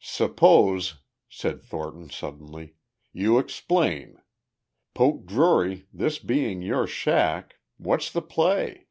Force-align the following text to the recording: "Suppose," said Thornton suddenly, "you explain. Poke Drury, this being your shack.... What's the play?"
"Suppose," 0.00 0.94
said 1.28 1.60
Thornton 1.62 2.08
suddenly, 2.08 2.76
"you 3.12 3.38
explain. 3.38 4.18
Poke 4.94 5.26
Drury, 5.26 5.86
this 5.92 6.18
being 6.18 6.62
your 6.62 6.86
shack.... 6.86 7.58
What's 7.76 8.10
the 8.10 8.22
play?" 8.22 8.86